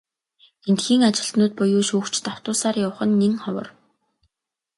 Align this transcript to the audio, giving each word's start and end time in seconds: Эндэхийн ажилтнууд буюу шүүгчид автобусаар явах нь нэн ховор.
Эндэхийн 0.67 1.01
ажилтнууд 1.09 1.53
буюу 1.59 1.83
шүүгчид 1.89 2.25
автобусаар 2.33 2.75
явах 2.85 2.99
нь 3.09 3.17
нэн 3.21 3.33
ховор. 3.43 3.67